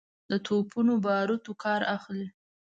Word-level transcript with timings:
د 0.29 0.31
توپونو 0.45 0.93
باروتو 1.05 1.51
کار 1.63 1.81
اخلي. 1.95 2.27